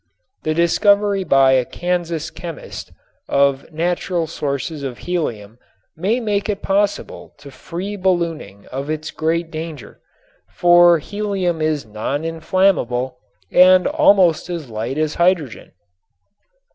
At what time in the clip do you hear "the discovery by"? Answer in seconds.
0.41-1.51